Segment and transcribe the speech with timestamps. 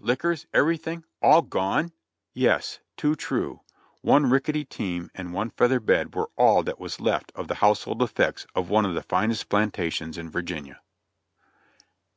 [0.00, 0.46] Liquors!
[0.54, 1.02] Everything!
[1.20, 1.90] All gone!"
[2.46, 3.62] Yes, too true!
[4.00, 8.00] One rickety team and one feather bed were all that was left of the household
[8.00, 10.80] effects of one of the finest planta tions in Virginia.